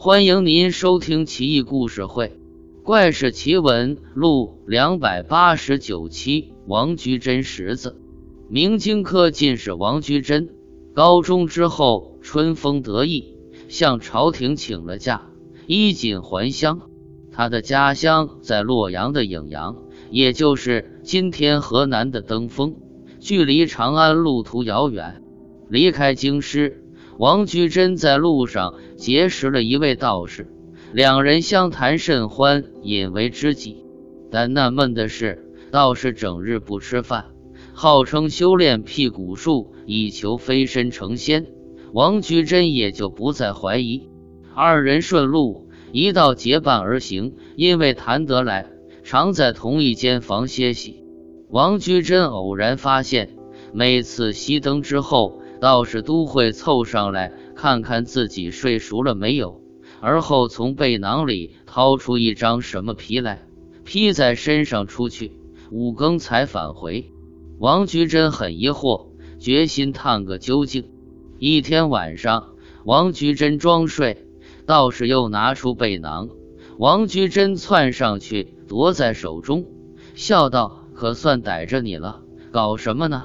[0.00, 2.36] 欢迎您收听《奇异故事会·
[2.82, 6.52] 怪事奇闻录》两百八十九期。
[6.66, 8.00] 王居贞识字，
[8.48, 10.48] 明经科进士王居贞。
[10.94, 13.36] 高中之后，春风得意，
[13.68, 15.30] 向朝廷请了假，
[15.68, 16.80] 衣锦还乡。
[17.30, 19.76] 他的家乡在洛阳的颍阳，
[20.10, 22.74] 也就是今天河南的登封，
[23.20, 25.22] 距离长安路途遥远。
[25.68, 26.84] 离开京师。
[27.18, 30.46] 王居贞在路上结识了一位道士，
[30.92, 33.84] 两人相谈甚欢，引为知己。
[34.30, 37.24] 但纳闷的是，道士整日不吃饭，
[37.72, 41.46] 号称修炼辟谷术，以求飞身成仙。
[41.92, 44.08] 王居贞也就不再怀疑。
[44.54, 48.66] 二人顺路一道结伴而行，因为谈得来，
[49.02, 51.02] 常在同一间房歇息。
[51.50, 53.30] 王居贞偶然发现，
[53.72, 55.42] 每次熄灯之后。
[55.60, 59.60] 道士都会凑上来看看自己睡熟了没有，
[60.00, 63.46] 而后从背囊里掏出一张什么皮来，
[63.84, 65.32] 披在身上出去。
[65.70, 67.12] 五更才返回。
[67.58, 70.90] 王菊珍很疑惑，决心探个究竟。
[71.38, 72.54] 一天晚上，
[72.84, 74.26] 王菊珍装睡，
[74.64, 76.30] 道士又拿出背囊，
[76.78, 79.66] 王菊珍窜上去夺在手中，
[80.14, 83.24] 笑道：“可算逮着你了，搞什么呢？”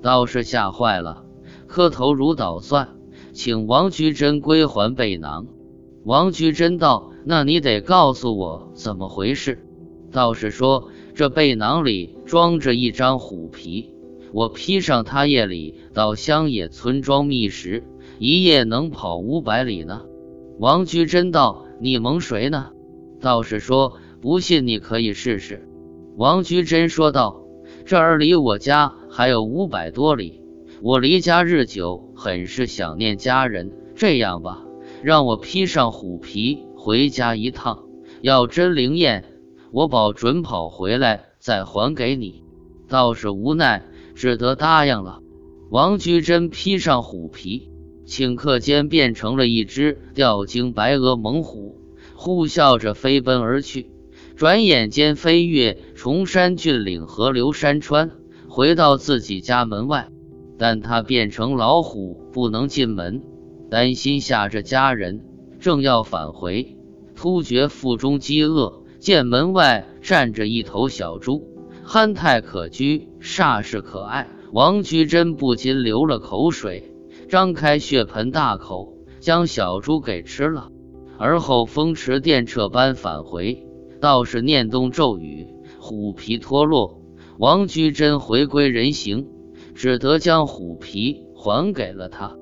[0.00, 1.24] 道士吓坏了。
[1.72, 2.88] 磕头如捣蒜，
[3.32, 5.46] 请王居贞归还背囊。
[6.04, 9.64] 王居贞道：“那你得告诉我怎么回事。”
[10.12, 13.94] 道士说：“这背囊里装着一张虎皮，
[14.34, 17.84] 我披上它，夜里到乡野村庄觅食，
[18.18, 20.02] 一夜能跑五百里呢。”
[20.60, 22.72] 王居贞道：“你蒙谁呢？”
[23.18, 25.66] 道士说：“不信你可以试试。”
[26.18, 27.40] 王居贞说道
[27.86, 30.40] ：“这儿离我家还有五百多里。”
[30.84, 33.70] 我离家日久，很是想念家人。
[33.94, 34.64] 这样吧，
[35.04, 37.84] 让我披上虎皮回家一趟，
[38.20, 39.24] 要真灵验，
[39.70, 42.42] 我保准跑回来再还给你。
[42.88, 43.84] 道士无奈，
[44.16, 45.20] 只得答应了。
[45.70, 47.70] 王居贞披上虎皮，
[48.04, 51.76] 顷刻间变成了一只吊睛白额猛虎，
[52.16, 53.92] 呼啸着飞奔而去。
[54.34, 58.10] 转眼间飞越崇山峻岭、河流山川，
[58.48, 60.08] 回到自己家门外。
[60.62, 63.20] 但他变成老虎，不能进门，
[63.68, 65.24] 担心吓着家人，
[65.58, 66.76] 正要返回，
[67.16, 71.48] 突觉腹中饥饿，见门外站着一头小猪，
[71.82, 74.28] 憨态可掬，煞是可爱。
[74.52, 76.94] 王居贞不禁流了口水，
[77.28, 80.70] 张开血盆大口，将小猪给吃了，
[81.18, 83.66] 而后风驰电掣般返回。
[84.00, 85.48] 道士念动咒语，
[85.80, 87.02] 虎皮脱落，
[87.36, 89.26] 王居贞回归人形。
[89.82, 92.36] 只得将虎皮还给了他。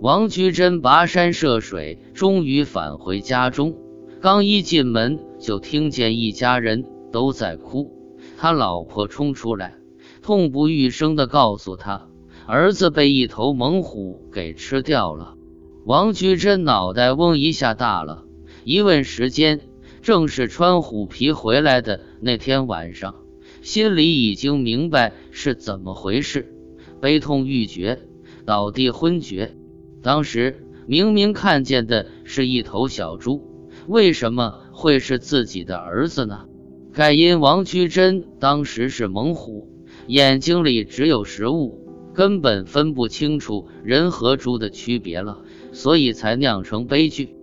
[0.00, 3.76] 王居珍跋山涉水，终于返回家中。
[4.22, 7.92] 刚一进门，就听见一家人都在哭。
[8.38, 9.74] 他老婆冲出来，
[10.22, 12.08] 痛不欲生地告诉他，
[12.46, 15.34] 儿子被一头猛虎给吃掉了。
[15.84, 18.24] 王居珍脑袋嗡一下大了，
[18.64, 19.60] 一问时间，
[20.00, 23.16] 正是穿虎皮回来的那天晚上，
[23.60, 26.54] 心里已经明白是怎么回事。
[27.00, 28.00] 悲痛欲绝，
[28.44, 29.56] 倒地昏厥。
[30.02, 33.42] 当时明明看见的是一头小猪，
[33.86, 36.46] 为什么会是自己的儿子呢？
[36.92, 39.68] 盖因王居贞当时是猛虎，
[40.06, 45.42] 眼睛里只有食物，根本分不清楚人和猪的区别了，
[45.72, 47.35] 所以才酿成悲剧。